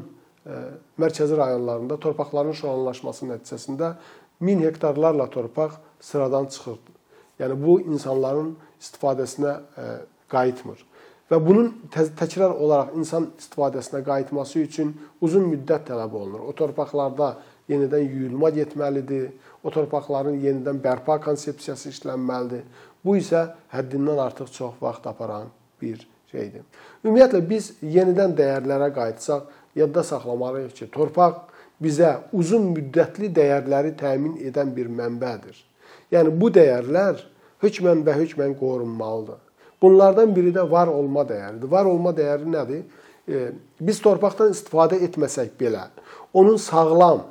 mərkəzi 1.00 1.36
rayonlarında 1.36 1.98
torpaqların 2.00 2.56
şoranlaşması 2.56 3.28
nəticəsində 3.28 3.94
1000 4.40 4.62
hektarlarla 4.64 5.26
torpaq 5.30 5.76
sıradan 6.00 6.46
çıxırdı. 6.46 6.96
Yəni 7.40 7.56
bu 7.60 7.80
insanların 7.80 8.54
istifadəsinə 8.80 9.56
qayıtmır. 10.32 10.80
Və 11.30 11.38
bunun 11.46 11.68
təkrar 11.94 12.56
olaraq 12.56 12.96
insan 12.98 13.28
istifadəsinə 13.38 14.02
qayıtması 14.06 14.64
üçün 14.64 14.94
uzun 15.20 15.46
müddət 15.52 15.86
tələb 15.92 16.16
olunur. 16.16 16.48
O 16.48 16.52
torpaqlarda 16.56 17.36
yenidən 17.70 18.02
yuyulma 18.08 18.50
getməlidir. 18.56 19.30
O 19.62 19.70
torpaqların 19.70 20.40
yenidən 20.42 20.80
bərpa 20.82 21.20
konsepsiyası 21.22 21.92
işlənməlidir. 21.92 22.64
Bu 23.04 23.14
isə 23.20 23.46
həddindən 23.72 24.18
artıq 24.24 24.50
çox 24.52 24.80
vaxt 24.82 25.06
aparan 25.06 25.52
bir 25.80 26.02
şeydir. 26.32 26.64
Ümumiyyətlə 27.04 27.40
biz 27.48 27.72
yenidən 27.82 28.34
dəyərlərə 28.38 28.90
qayıtsaq, 28.96 29.46
yadda 29.76 30.04
saxlamalıyıq 30.04 30.74
ki, 30.74 30.90
torpaq 30.92 31.46
bizə 31.82 32.16
uzun 32.36 32.70
müddətli 32.74 33.30
dəyərləri 33.34 33.94
təmin 33.98 34.38
edən 34.50 34.74
bir 34.76 34.90
mənbədir. 34.92 35.56
Yəni 36.12 36.34
bu 36.40 36.50
dəyərlər 36.54 37.22
hökmən 37.62 38.04
və 38.06 38.16
hökmən 38.18 38.56
qorunmalıdır. 38.58 39.40
Bunlardan 39.82 40.34
biri 40.36 40.52
də 40.52 40.66
var 40.70 40.90
olma 40.92 41.24
dəyəridir. 41.24 41.70
Var 41.70 41.88
olma 41.88 42.12
dəyəri 42.16 42.50
nədir? 42.52 42.82
E, 43.28 43.50
biz 43.80 44.00
torpaqdan 44.04 44.52
istifadə 44.52 44.98
etməsək 45.06 45.54
belə, 45.60 45.86
onun 46.34 46.58
sağlam 46.60 47.22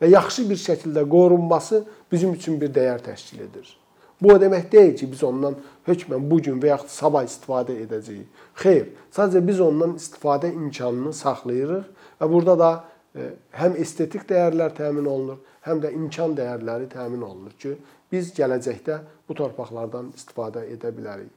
və 0.00 0.10
yaxşı 0.12 0.46
bir 0.50 0.60
şəkildə 0.60 1.06
qorunması 1.08 1.84
bizim 2.12 2.34
üçün 2.36 2.60
bir 2.60 2.70
dəyər 2.74 3.02
təşkil 3.04 3.46
edir. 3.48 3.79
Bu 4.20 4.34
o 4.34 4.40
demək 4.40 4.68
deyil 4.72 4.96
ki, 4.96 5.08
biz 5.12 5.22
ondan 5.24 5.56
hökmən 5.86 6.26
bu 6.30 6.40
gün 6.44 6.60
və 6.60 6.74
yaxud 6.74 6.92
sabah 6.92 7.24
istifadə 7.24 7.76
edəcəyik. 7.86 8.28
Xeyr, 8.60 8.90
sadəcə 9.16 9.40
biz 9.46 9.60
ondan 9.64 9.94
istifadə 9.96 10.50
imkanını 10.52 11.12
saxlayırıq 11.16 11.86
və 12.20 12.28
burada 12.32 12.56
da 12.60 12.70
e, 13.16 13.30
həm 13.56 13.78
estetik 13.80 14.26
dəyərlər 14.28 14.74
təmin 14.76 15.08
olunur, 15.08 15.40
həm 15.64 15.80
də 15.80 15.92
imkan 15.96 16.36
dəyərləri 16.36 16.90
təmin 16.92 17.24
olunur 17.24 17.54
ki, 17.60 17.76
biz 18.12 18.32
gələcəkdə 18.36 18.98
bu 19.28 19.36
torpaqlardan 19.38 20.10
istifadə 20.18 20.66
edə 20.68 20.92
bilərik. 20.92 21.30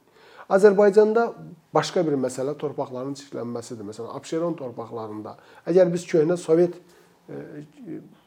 Azərbaycanda 0.52 1.30
başqa 1.72 2.02
bir 2.04 2.18
məsələ 2.20 2.52
torpaqların 2.60 3.14
çirklənməsidir. 3.16 3.86
Məsələn, 3.88 4.10
Abşeron 4.12 4.58
torpaqlarında 4.58 5.38
əgər 5.72 5.88
biz 5.92 6.04
köhnə 6.10 6.36
Sovet 6.36 6.76
e, 6.76 7.40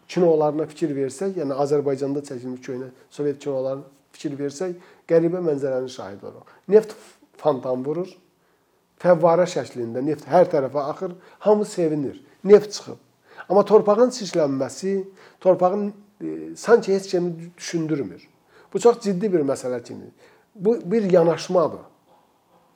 kinolarına 0.09 0.65
fikir 0.71 0.95
versək, 0.97 1.37
yəni 1.43 1.53
Azərbaycanda 1.61 2.25
çəkilmiş 2.25 2.63
köhnə 2.65 2.89
Sovet 3.13 3.37
kinolarına 3.43 3.96
fikir 4.17 4.37
versək, 4.39 4.77
qəribə 5.09 5.41
mənzərənin 5.45 5.91
şahid 5.93 6.23
oluruq. 6.25 6.53
Neft 6.73 6.95
fontan 7.37 7.83
vurur, 7.85 8.09
fəvvarə 9.01 9.45
şəklində 9.49 10.01
neft 10.01 10.25
hər 10.29 10.49
tərəfə 10.49 10.85
axır, 10.91 11.13
hamı 11.45 11.65
sevinir. 11.69 12.17
Neft 12.43 12.73
çıxıb. 12.73 12.97
Amma 13.47 13.63
torpağın 13.65 14.09
çirklənməsi 14.15 14.95
torpağın 15.39 15.91
e, 16.21 16.55
sanki 16.57 16.95
heç 16.95 17.11
kimi 17.11 17.51
düşündürmür. 17.57 18.27
Bu 18.73 18.79
çox 18.79 18.99
ciddi 19.05 19.29
bir 19.33 19.45
məsələ 19.45 19.83
kimi. 19.83 20.09
Bu 20.55 20.79
bir 20.91 21.11
yanaşmadır. 21.11 21.85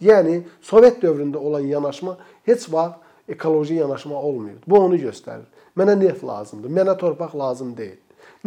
Yəni 0.01 0.41
Sovet 0.61 1.01
dövründə 1.03 1.37
olan 1.37 1.65
yanaşma 1.69 2.17
heç 2.45 2.69
vaxt 2.73 3.01
ekoloji 3.29 3.73
yanaşma 3.73 4.21
olmayıb. 4.21 4.61
Bu 4.67 4.79
onu 4.79 4.97
göstərir. 5.01 5.45
Mənə 5.77 5.97
neft 5.99 6.23
lazımdır, 6.23 6.69
mənə 6.69 6.97
torpaq 6.97 7.35
lazım 7.37 7.75
deyil. 7.77 7.97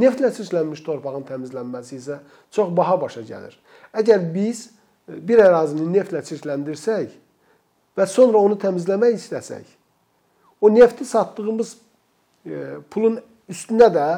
Neftlə 0.00 0.32
çirklənmiş 0.34 0.82
torpağın 0.86 1.22
təmizlənməsi 1.28 1.98
isə 2.00 2.18
çox 2.54 2.72
baha 2.74 2.96
başa 3.04 3.22
gəlir. 3.26 3.54
Əgər 3.94 4.26
biz 4.34 4.66
e, 4.66 5.20
bir 5.22 5.42
ərazini 5.44 5.86
neftlə 5.92 6.24
çirkləndirsək 6.26 7.12
və 7.94 8.06
sonra 8.10 8.42
onu 8.42 8.58
təmizləmək 8.58 9.14
istəsək, 9.20 9.64
o 10.60 10.70
nefti 10.74 11.06
satdığımız 11.06 11.76
e, 12.46 12.62
pulun 12.90 13.20
üstünə 13.50 13.86
də 13.94 14.08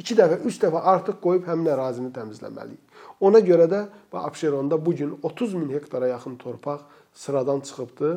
2 0.00 0.16
dəfə, 0.18 0.40
3 0.48 0.58
dəfə 0.64 0.82
artıq 0.94 1.20
qoyub 1.22 1.46
həmin 1.46 1.70
ərazini 1.70 2.10
təmizləməliyik. 2.16 2.80
Ona 3.22 3.38
görə 3.44 3.68
də 3.70 3.84
Abşeronda 4.12 4.78
bu 4.84 4.94
gün 4.96 5.18
30 5.22 5.54
min 5.54 5.70
hektara 5.70 6.08
yaxın 6.08 6.36
torpaq 6.36 6.80
sıradan 7.14 7.60
çıxıbdı. 7.60 8.10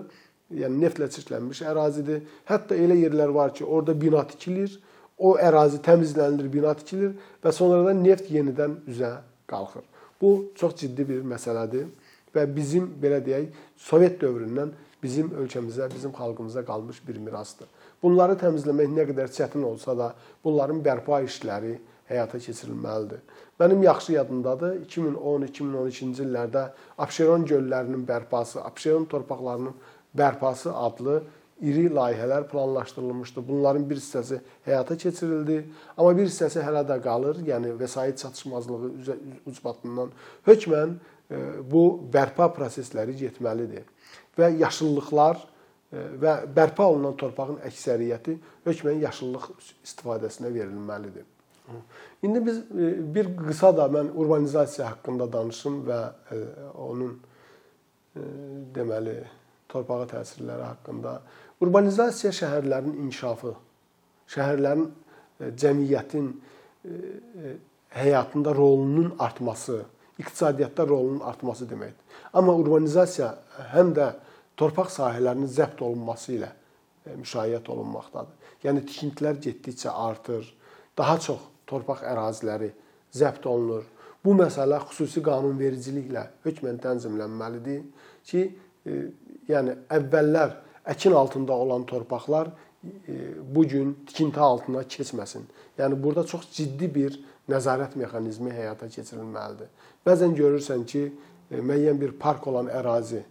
Yəni 0.55 0.81
neftlə 0.81 1.09
çirklənmiş 1.11 1.61
ərazidir. 1.69 2.23
Hətta 2.49 2.77
elə 2.77 2.97
yerlər 2.97 3.33
var 3.33 3.53
ki, 3.53 3.65
orada 3.65 3.93
bina 4.01 4.23
tikilir 4.27 4.79
o 5.17 5.35
ərazi 5.39 5.79
təmizlənilir, 5.83 6.49
bina 6.51 6.73
tikilir 6.75 7.15
və 7.43 7.53
sonradan 7.55 8.01
neft 8.03 8.31
yenidən 8.31 8.81
üzə 8.91 9.17
qalxır. 9.49 9.85
Bu 10.21 10.51
çox 10.55 10.75
ciddi 10.81 11.07
bir 11.07 11.23
məsələdir 11.27 11.87
və 12.35 12.45
bizim 12.55 12.89
belə 13.01 13.21
deyək, 13.23 13.47
Sovet 13.77 14.19
dövründən 14.21 14.73
bizim 15.03 15.31
ölkəmizə, 15.37 15.87
bizim 15.93 16.11
xalqımıza 16.15 16.65
qalmış 16.65 17.01
bir 17.07 17.19
mirasdır. 17.21 17.67
Bunları 18.03 18.35
təmizləmək 18.39 18.91
nə 18.95 19.05
qədər 19.11 19.31
çətin 19.31 19.63
olsa 19.63 19.95
da, 19.97 20.13
bunların 20.43 20.81
bərpa 20.83 21.21
işləri 21.27 21.77
həyata 22.09 22.39
keçirilməlidir. 22.39 23.21
Mənim 23.59 23.83
yaxşı 23.85 24.17
yadımdadır, 24.17 24.81
2010-2012-ci 24.85 26.25
illərdə 26.25 26.65
Abşeron 26.97 27.45
göllərinin 27.47 28.03
bərpası, 28.07 28.59
Abşeron 28.65 29.07
torpaqlarının 29.11 29.75
bərpası 30.17 30.73
adlı 30.75 31.21
iri 31.61 31.89
layihələr 31.89 32.47
planlaşdırılmışdı. 32.47 33.47
Bunların 33.47 33.89
bir 33.89 33.97
hissəsi 33.97 34.39
həyata 34.65 34.97
keçirildi, 34.97 35.61
amma 35.97 36.15
bir 36.17 36.27
hissəsi 36.27 36.63
hələ 36.63 36.83
də 36.87 36.97
qalır. 37.03 37.39
Yəni 37.47 37.75
vəsait 37.79 38.19
çatışmazlığı 38.19 38.91
ucbatından 39.47 40.11
hökmən 40.47 40.97
e, 41.31 41.39
bu 41.71 41.83
bərpa 42.13 42.49
prosesləri 42.55 43.15
getməlidir. 43.21 43.85
Və 44.37 44.51
yaşıllıqlar 44.59 45.39
e, 45.39 46.03
və 46.23 46.35
bərpa 46.57 46.89
olunan 46.91 47.15
torpağın 47.19 47.61
əksəriyyəti 47.69 48.35
hökmən 48.67 48.99
yaşıllıq 49.05 49.47
istifadəsinə 49.85 50.51
verilməlidir. 50.53 51.23
İndi 52.23 52.45
biz 52.45 52.57
e, 52.57 52.91
bir 53.15 53.31
qısa 53.37 53.71
da 53.77 53.87
mən 53.95 54.11
urbanizasiya 54.11 54.91
haqqında 54.91 55.31
danışım 55.33 55.79
və 55.87 56.01
onun 56.83 57.15
deməli 58.75 59.15
torpağa 59.71 60.05
təsirləri 60.11 60.63
haqqında 60.63 61.17
Urbanizasiya 61.63 62.33
şəhərlərin 62.35 62.97
inkişafı, 63.05 63.53
şəhərlərin 64.33 64.89
e, 64.89 65.51
cəmiyyətin 65.61 66.27
e, 66.27 66.89
e, 66.89 67.53
həyatında 67.95 68.51
rolunun 68.55 69.13
artması, 69.19 69.83
iqtisadiyyatda 70.19 70.87
rolunun 70.89 71.23
artması 71.23 71.67
deməkdir. 71.69 72.19
Amma 72.35 72.55
urbanizasiya 72.59 73.29
həm 73.71 73.93
də 73.95 74.09
torpaq 74.59 74.91
sahələrinin 74.91 75.51
zəbt 75.51 75.83
olunması 75.83 76.33
ilə 76.35 76.51
müşayiət 77.21 77.69
olunmaqdadır. 77.71 78.51
Yəni 78.65 78.83
tikintilər 78.89 79.39
getdikcə 79.39 79.93
artır, 79.93 80.43
daha 80.97 81.15
çox 81.23 81.39
torpaq 81.69 82.03
əraziləri 82.03 82.71
zəbt 83.15 83.47
olunur. 83.47 83.87
Bu 84.25 84.33
məsələ 84.35 84.81
xüsusi 84.89 85.21
qanunvericiliklə 85.23 86.25
hökmən 86.43 86.79
tənzimlənməlidir 86.83 87.83
ki, 88.27 88.45
yəni 89.47 89.75
əvvəllər 89.93 90.55
əkin 90.87 91.13
altında 91.13 91.53
olan 91.53 91.85
torpaqlar 91.85 92.47
e, 92.47 93.13
bu 93.55 93.67
gün 93.67 93.93
tikinti 94.07 94.39
altına 94.39 94.83
keçməsin. 94.83 95.45
Yəni 95.77 96.03
burada 96.03 96.25
çox 96.25 96.49
ciddi 96.53 96.89
bir 96.95 97.19
nəzarət 97.49 97.95
mexanizmi 97.99 98.51
həyata 98.53 98.89
keçirilməlidir. 98.89 99.69
Bəzən 100.05 100.35
görürsən 100.37 100.85
ki, 100.85 101.07
e, 101.51 101.61
müəyyən 101.61 102.01
bir 102.01 102.17
park 102.19 102.47
olan 102.47 102.69
ərazi 102.69 103.23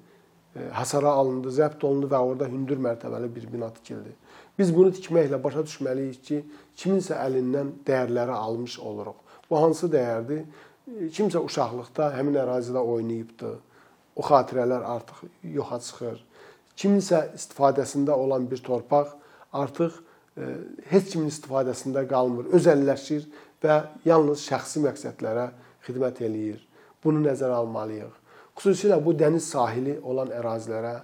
hasara 0.73 1.11
alındı, 1.11 1.51
zəbt 1.51 1.85
olundu 1.85 2.09
və 2.11 2.19
orada 2.23 2.47
hündür 2.47 2.79
mərtəbəli 2.79 3.31
bir 3.35 3.47
bina 3.53 3.71
tikildi. 3.75 4.13
Biz 4.59 4.71
bunu 4.75 4.93
tikməklə 4.95 5.41
başa 5.43 5.65
düşməliyik 5.67 6.21
ki, 6.29 6.41
kiminsə 6.79 7.19
əlindən 7.19 7.73
dəyərləri 7.87 8.35
almış 8.37 8.79
oluruq. 8.79 9.17
Bu 9.51 9.59
hansı 9.59 9.91
dəyərdir? 9.91 10.45
Kimsə 11.17 11.43
uşaqlıqda 11.43 12.13
həmin 12.15 12.39
ərazidə 12.45 12.79
oynayıbdı. 12.79 13.51
O 14.15 14.23
xatirələr 14.23 14.85
artıq 14.87 15.25
yoxa 15.57 15.81
çıxır. 15.81 16.23
Kiminsə 16.77 17.29
istifadəsində 17.39 18.15
olan 18.19 18.49
bir 18.51 18.63
torpaq 18.65 19.15
artıq 19.55 19.95
e, 20.37 20.49
heç 20.91 21.13
kimin 21.13 21.31
istifadəsində 21.31 22.03
qalmır, 22.11 22.51
özəlləşir 22.59 23.29
və 23.63 23.77
yalnız 24.05 24.43
şəxsi 24.49 24.83
məqsədlərə 24.85 25.49
xidmət 25.87 26.23
eləyir. 26.27 26.61
Bunu 27.05 27.23
nəzərə 27.27 27.61
almalıyıq. 27.63 28.15
Xüsusilə 28.59 28.99
bu 29.05 29.15
dəniz 29.19 29.47
sahili 29.51 29.97
olan 30.03 30.31
ərazilərə 30.35 30.95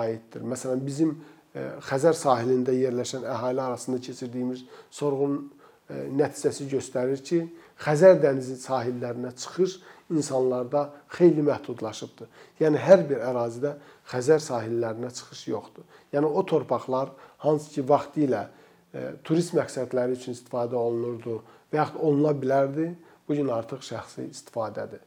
aiddir. 0.00 0.44
Məsələn, 0.44 0.80
bizim 0.84 1.14
e, 1.54 1.64
Xəzər 1.88 2.16
sahilində 2.16 2.74
yerləşən 2.76 3.24
əhali 3.28 3.62
arasında 3.64 4.00
keçirdiyimiz 4.04 4.64
sorğunun 5.00 5.38
e, 5.44 6.02
nəticəsi 6.20 6.68
göstərir 6.72 7.22
ki, 7.24 7.42
Xəzər 7.84 8.18
dənizi 8.22 8.58
sahillərinə 8.60 9.32
çıxış 9.38 9.78
insanlarda 10.10 10.88
xeyli 11.12 11.42
məhdudlaşıbdır. 11.44 12.28
Yəni 12.60 12.80
hər 12.80 13.04
bir 13.08 13.24
ərazidə 13.28 13.74
Xəzər 14.08 14.40
sahillərinə 14.40 15.10
çıxış 15.14 15.42
yoxdur. 15.52 15.84
Yəni 16.12 16.28
o 16.28 16.44
torpaqlar 16.48 17.12
hansı 17.44 17.70
ki 17.74 17.84
vaxtilə 17.88 18.46
e, 18.94 19.02
turist 19.24 19.52
məqsədləri 19.56 20.16
üçün 20.16 20.36
istifadə 20.36 20.78
olunurdu 20.80 21.42
və 21.72 21.82
yaxud 21.82 22.00
oluna 22.00 22.32
bilərdi, 22.32 22.88
bu 23.28 23.36
gün 23.36 23.52
artıq 23.52 23.84
şəxsi 23.84 24.30
istifadədir. 24.32 25.02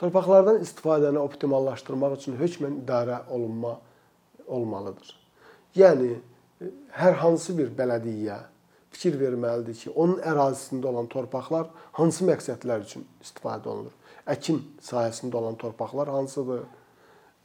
Torpaqlardan 0.00 0.62
istifadəni 0.64 1.20
optimallaşdırmaq 1.20 2.16
üçün 2.16 2.38
hökmən 2.40 2.80
idarə 2.80 3.20
olunma 3.30 3.76
olmalıdır. 4.46 5.12
Yəni 5.76 6.14
e, 6.14 6.72
hər 6.96 7.20
hansı 7.20 7.58
bir 7.58 7.70
bələdiyyə 7.76 8.40
fikir 8.94 9.18
verməlidir 9.20 9.76
ki, 9.76 9.90
onun 9.90 10.20
ərazisində 10.22 10.88
olan 10.88 11.10
torpaqlar 11.12 11.68
hansı 11.98 12.24
məqsədlər 12.28 12.86
üçün 12.86 13.04
istifadə 13.22 13.68
olunur? 13.68 13.92
Əkin 14.30 14.60
sahəsində 14.82 15.36
olan 15.40 15.58
torpaqlar 15.60 16.08
hansıdır? 16.08 16.64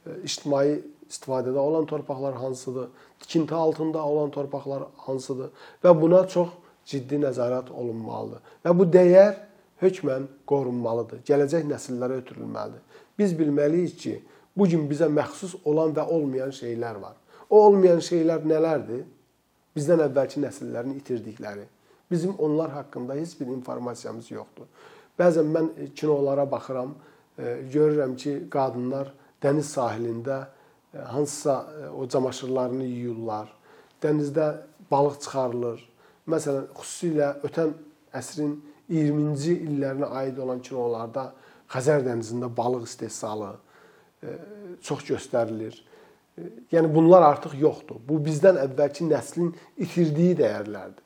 E, 0.06 0.16
ictimai 0.24 0.80
istifadədə 1.10 1.60
olan 1.60 1.86
torpaqlar 1.86 2.38
hansıdır? 2.40 2.88
Tikinti 3.20 3.54
altında 3.54 4.04
olan 4.06 4.30
torpaqlar 4.30 4.86
hansıdır? 5.06 5.50
Və 5.84 5.94
buna 6.00 6.24
çox 6.28 6.48
ciddi 6.86 7.20
nəzarət 7.20 7.70
olunmalıdır. 7.70 8.42
Və 8.64 8.76
bu 8.78 8.88
dəyər 8.96 9.36
hökmən 9.82 10.26
qorunmalıdır. 10.48 11.22
Gələcək 11.28 11.68
nəsillərə 11.68 12.20
ötürülməlidir. 12.24 12.82
Biz 13.18 13.36
bilməliyik 13.38 13.96
ki, 14.00 14.14
bu 14.56 14.66
gün 14.68 14.88
bizə 14.90 15.08
məxsus 15.12 15.56
olan 15.64 15.92
və 15.96 16.06
olmayan 16.08 16.52
şeylər 16.54 17.00
var. 17.02 17.16
O 17.50 17.60
olmayan 17.66 18.00
şeylər 18.04 18.46
nələrdir? 18.48 19.04
bizdən 19.76 20.04
əvvəlki 20.06 20.42
nəsillərin 20.42 20.96
itirdikləri. 20.98 21.66
Bizim 22.10 22.34
onlar 22.42 22.72
haqqında 22.74 23.14
heç 23.14 23.36
bir 23.40 23.46
informasiyamız 23.54 24.30
yoxdur. 24.30 24.66
Bəzən 25.18 25.50
mən 25.54 25.70
kinolara 25.96 26.46
baxıram, 26.50 26.94
e, 27.38 27.56
görürəm 27.72 28.16
ki, 28.16 28.34
qadınlar 28.52 29.12
dəniz 29.42 29.72
sahilində 29.74 30.40
e, 30.94 30.98
hansısa 30.98 31.56
e, 31.80 31.88
o 31.88 32.08
camaşırlarını 32.08 32.84
yuyurlar. 32.84 33.50
Dənizdə 34.02 34.46
balıq 34.90 35.20
çıxarılır. 35.24 35.84
Məsələn, 36.30 36.70
xüsusilə 36.76 37.34
ötən 37.46 37.74
əsrin 38.16 38.56
20-ci 38.90 39.56
illərinə 39.66 40.08
aid 40.22 40.38
olan 40.38 40.62
kinolarda 40.64 41.30
Xəzər 41.70 42.02
dənizində 42.02 42.48
balıq 42.50 42.88
istehsalı 42.88 43.52
çox 44.82 45.04
göstərilir. 45.06 45.76
Yəni 46.72 46.90
bunlar 46.94 47.22
artıq 47.22 47.54
yoxdur. 47.60 48.00
Bu 48.08 48.18
bizdən 48.24 48.58
əvvəlki 48.64 49.06
nəslin 49.06 49.52
itirdiyi 49.78 50.34
dəyərlərdir. 50.40 51.04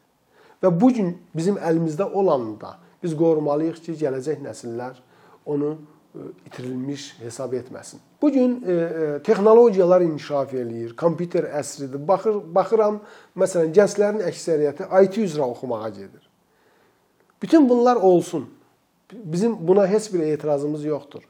Və 0.62 0.70
bu 0.80 0.88
gün 0.96 1.12
bizim 1.36 1.58
əlimizdə 1.60 2.06
olanı 2.08 2.54
da 2.60 2.72
biz 3.04 3.16
qorumalıyıq 3.20 3.80
ki, 3.84 3.96
gələcək 4.00 4.40
nəsillər 4.44 4.98
onu 5.46 5.74
e, 5.76 6.26
itirilmiş 6.46 7.14
hesab 7.20 7.52
etməsin. 7.52 8.00
Bu 8.22 8.32
gün 8.32 8.64
e, 8.66 8.72
e, 8.72 9.22
texnologiyalar 9.22 10.00
inkişaf 10.00 10.54
eləyir, 10.54 10.94
kompüter 10.96 11.50
əsridir. 11.60 12.00
Baxır, 12.08 12.40
baxıram, 12.54 13.02
məsələn, 13.36 13.74
gənclərin 13.76 14.24
əksəriyyəti 14.30 14.88
IT 15.04 15.18
üzrə 15.26 15.44
oxumağa 15.44 15.88
gedir. 15.88 16.22
Bütün 17.42 17.68
bunlar 17.68 17.96
olsun. 17.96 18.48
Bizim 19.12 19.68
buna 19.68 19.86
heç 19.86 20.12
bir 20.12 20.20
etirazımız 20.20 20.84
yoxdur. 20.84 21.22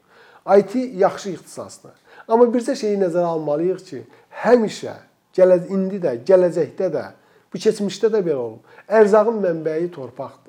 IT 0.58 0.74
yaxşı 0.74 1.30
ixtisasdır. 1.30 1.92
Amma 2.28 2.46
bircə 2.52 2.76
şeyi 2.76 3.00
nəzərə 3.00 3.26
almalıyıq 3.34 3.82
ki, 3.88 4.04
həmişə 4.44 4.94
gələ 5.34 5.58
indi 5.72 5.98
də, 6.00 6.14
gələcəkdə 6.28 6.90
də, 6.94 7.04
bu 7.52 7.58
keçmişdə 7.58 8.12
də 8.12 8.20
belə 8.24 8.40
olub. 8.40 8.76
Ərzağın 8.88 9.40
mənbəyi 9.42 9.90
torpaqdır. 9.92 10.43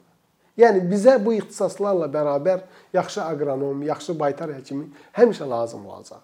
Yəni 0.57 0.85
bizə 0.87 1.17
bu 1.19 1.33
ixtisaslarla 1.35 2.07
bərabər 2.11 2.63
yaxşı 2.95 3.21
aqronom, 3.25 3.83
yaxşı 3.83 4.15
baytar 4.19 4.53
həkimi 4.55 4.87
həmişə 5.17 5.47
lazım 5.49 5.83
olacaq. 5.85 6.23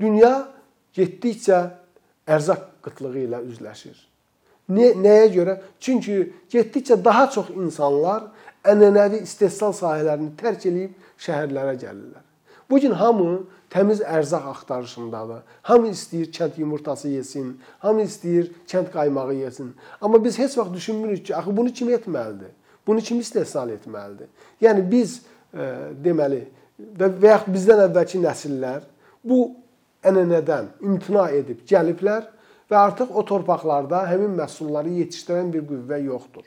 Dünya 0.00 0.48
getdikcə 0.96 1.58
ərzaq 2.26 2.62
qıtlığı 2.84 3.26
ilə 3.26 3.42
üzləşir. 3.44 3.96
Nə, 4.72 4.94
nəyə 4.98 5.26
görə? 5.34 5.58
Çünki 5.80 6.22
getdikcə 6.50 6.96
daha 7.04 7.28
çox 7.30 7.52
insanlar 7.54 8.30
ənənəvi 8.66 9.20
istehsal 9.28 9.76
sahələrini 9.76 10.32
tərk 10.40 10.66
edib 10.70 10.96
şəhərlərə 11.22 11.76
gəlirlər. 11.76 12.24
Bu 12.70 12.80
gün 12.82 12.96
hamı 12.98 13.44
təmiz 13.70 14.00
ərzaq 14.02 14.48
axtarışındadır. 14.50 15.44
Hamı 15.68 15.92
istəyir 15.94 16.32
kənd 16.34 16.56
yumurtası 16.58 17.12
yesin, 17.12 17.52
hamı 17.84 18.08
istəyir 18.08 18.48
kənd 18.66 18.90
qaymağı 18.94 19.34
yesin. 19.34 19.74
Amma 20.00 20.24
biz 20.24 20.38
heç 20.38 20.58
vaxt 20.58 20.74
düşünmürük 20.74 21.26
ki, 21.26 21.36
axı 21.36 21.56
bunu 21.56 21.72
kim 21.72 21.92
etməlidir? 21.94 22.55
Bunu 22.86 23.00
kim 23.00 23.20
istehsal 23.20 23.70
etməlidir? 23.74 24.28
Yəni 24.62 24.84
biz 24.90 25.20
e, 25.52 25.66
deməli 26.04 26.42
və 26.78 27.32
yaxud 27.32 27.54
bizdən 27.54 27.86
əvvəlki 27.88 28.20
nəsillər 28.22 28.84
bu 29.26 29.40
ənənədən 30.06 30.74
imtina 30.86 31.28
edib 31.34 31.64
gəliblər 31.68 32.28
və 32.70 32.76
artıq 32.78 33.14
o 33.14 33.24
torpaqlarda 33.26 34.04
həmin 34.10 34.36
məhsulları 34.38 34.92
yetişdirən 35.00 35.52
bir 35.54 35.64
qüvvə 35.66 36.02
yoxdur. 36.04 36.44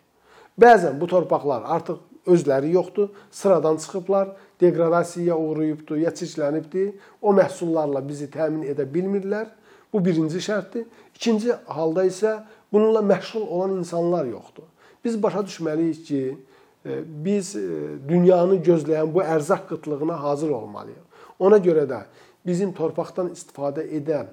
Bəzən 0.59 0.99
bu 0.99 1.07
torpaqlar 1.07 1.65
artıq 1.75 1.99
özləri 2.29 2.71
yoxdur, 2.73 3.09
sıradan 3.31 3.77
çıxıblar, 3.77 4.35
deqradasiyaya 4.61 5.37
uğrayıbdır, 5.37 5.97
ya 5.97 6.09
çirklənibdir. 6.09 6.93
O 7.21 7.33
məhsullarla 7.33 8.01
bizi 8.07 8.27
təmin 8.31 8.67
edə 8.67 8.85
bilmirlər. 8.93 9.47
Bu 9.93 10.03
birinci 10.05 10.41
şərtdir. 10.43 10.85
İkinci 11.15 11.55
halda 11.65 12.05
isə 12.05 12.35
bununla 12.71 12.99
məşğul 12.99 13.47
olan 13.47 13.77
insanlar 13.79 14.25
yoxdur. 14.25 14.67
Biz 15.03 15.23
başa 15.23 15.39
düşməliyik 15.39 16.03
ki, 16.05 16.37
e, 16.85 17.01
biz 17.25 17.55
e, 17.55 17.67
dünyanı 18.09 18.59
gözləyən 18.63 19.13
bu 19.13 19.23
ərzaq 19.23 19.67
qıtlığına 19.69 20.23
hazır 20.23 20.49
olmalıyıq. 20.49 21.05
Ona 21.39 21.57
görə 21.57 21.85
də 21.87 22.03
bizim 22.45 22.73
torpaqdan 22.75 23.31
istifadə 23.35 23.85
edən 23.85 24.27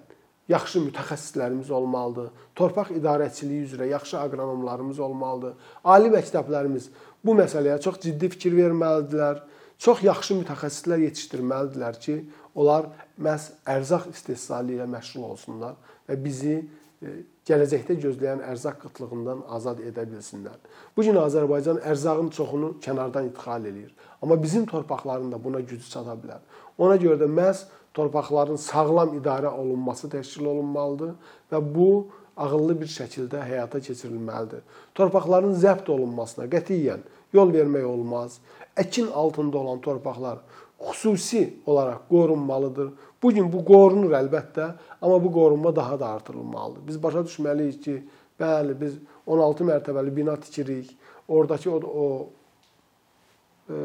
yaxşı 0.49 0.83
mütəxəssislərimiz 0.87 1.71
olmalıdır. 1.75 2.31
Torpaq 2.55 2.93
idarəçiliyi 2.99 3.67
üzrə 3.67 3.89
yaxşı 3.91 4.19
aqronomlarımız 4.21 4.99
olmalıdır. 4.99 5.55
Ali 5.85 6.11
məktəblərimiz 6.15 6.91
bu 7.25 7.35
məsələyə 7.39 7.81
çox 7.83 8.01
ciddi 8.03 8.31
fikir 8.35 8.55
verməlidirlər. 8.59 9.43
Çox 9.79 10.03
yaxşı 10.07 10.39
mütəxəssislər 10.39 11.03
yetişdirməlidirlər 11.05 11.99
ki, 12.01 12.21
onlar 12.55 12.89
məhz 13.21 13.51
ərzaq 13.69 14.07
istehsalı 14.15 14.79
ilə 14.79 14.87
məşğul 14.89 15.27
olsunlar 15.33 15.75
və 16.09 16.17
bizi 16.25 16.55
e, 16.57 17.17
gələcəkdə 17.47 17.95
gözləyən 18.03 18.43
ərzaq 18.51 18.81
qıtlığından 18.83 19.45
azad 19.55 19.81
edə 19.87 20.03
bilsinlər. 20.11 20.59
Bu 20.97 21.05
gün 21.07 21.19
Azərbaycan 21.21 21.79
ərzağın 21.93 22.31
çoxunu 22.35 22.73
kənardan 22.83 23.31
idxal 23.31 23.69
eləyir. 23.71 23.93
Amma 24.23 24.43
bizim 24.43 24.67
torpaqların 24.67 25.33
da 25.33 25.43
buna 25.45 25.61
gücü 25.61 25.91
çata 25.91 26.17
bilər. 26.19 26.43
Ona 26.79 26.97
görə 26.99 27.21
də 27.23 27.31
məhz 27.31 27.67
torpaqların 27.95 28.59
sağlam 28.61 29.15
idarə 29.21 29.53
olunması 29.53 30.11
təşkil 30.11 30.51
olunmalıdır 30.53 31.15
və 31.53 31.63
bu 31.75 31.91
ağıllı 32.37 32.81
bir 32.81 32.91
şəkildə 32.93 33.41
həyata 33.47 33.81
keçirilməlidir. 33.81 34.67
Torpaqların 34.95 35.55
zəbt 35.55 35.89
olunmasına 35.91 36.51
qətiyyən 36.53 37.07
yol 37.33 37.53
vermək 37.55 37.85
olmaz. 37.87 38.41
əkin 38.77 39.09
altında 39.13 39.59
olan 39.59 39.81
torpaqlar 39.81 40.39
xüsusi 40.79 41.55
olaraq 41.67 42.09
qorunmalıdır. 42.11 42.93
Bu 43.27 43.33
gün 43.35 43.49
bu 43.51 43.65
qorunur 43.67 44.13
əlbəttə, 44.15 44.69
amma 45.03 45.17
bu 45.19 45.33
qorunma 45.35 45.73
daha 45.77 45.97
da 45.99 46.07
artırılmalıdır. 46.15 46.83
Biz 46.89 47.03
başa 47.03 47.25
düşməliyik 47.27 47.81
ki, 47.83 47.95
bəli, 48.39 48.77
biz 48.81 48.93
16 49.27 49.65
mərtəbəli 49.67 50.13
bina 50.15 50.37
tikirik. 50.39 50.93
Oradakı 51.29 51.73
o, 51.75 51.81
o 52.03 52.07
e, 53.75 53.81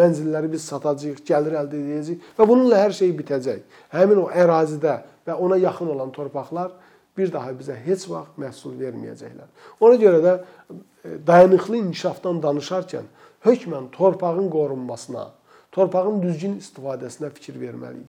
mənzilləri 0.00 0.48
biz 0.54 0.64
satacağıq, 0.64 1.20
gəlir 1.28 1.58
əldə 1.60 1.76
edəcəyik 1.76 2.32
və 2.38 2.48
bununla 2.48 2.80
hər 2.86 2.96
şey 2.96 3.12
bitəcək. 3.20 3.66
Həmin 3.92 4.22
o 4.24 4.26
ərazidə 4.32 4.96
və 5.28 5.36
ona 5.36 5.60
yaxın 5.60 5.92
olan 5.92 6.16
torpaqlar 6.16 6.72
bir 7.18 7.28
daha 7.34 7.52
bizə 7.52 7.76
heç 7.84 8.08
vaxt 8.08 8.40
məhsul 8.40 8.80
verməyəcəklər. 8.80 9.52
Ona 9.84 10.00
görə 10.00 10.24
də 10.24 10.36
e, 10.38 11.18
dayanıqlı 11.28 11.84
inkişafdan 11.84 12.40
danışarkən 12.48 13.12
hökmən 13.44 13.92
torpağın 13.92 14.48
qorunmasına, 14.56 15.34
torpağın 15.72 16.22
düzgün 16.22 16.58
istifadəsinə 16.62 17.30
fikir 17.34 17.60
verməliyik. 17.64 18.08